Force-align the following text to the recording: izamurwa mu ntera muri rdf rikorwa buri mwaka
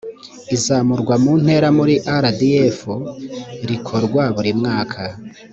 izamurwa 0.55 1.13
mu 1.23 1.33
ntera 1.41 1.67
muri 1.77 1.95
rdf 2.21 2.79
rikorwa 3.69 4.23
buri 4.35 4.51
mwaka 4.59 5.01